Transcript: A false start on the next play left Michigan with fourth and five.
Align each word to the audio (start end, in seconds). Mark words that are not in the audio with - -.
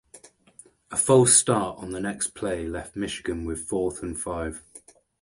A 0.89 0.97
false 0.97 1.35
start 1.37 1.77
on 1.77 1.91
the 1.91 1.99
next 1.99 2.29
play 2.33 2.65
left 2.65 2.95
Michigan 2.95 3.45
with 3.45 3.67
fourth 3.67 4.01
and 4.01 4.19
five. 4.19 4.63